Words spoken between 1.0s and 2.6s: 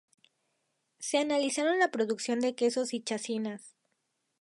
analizaron la producción de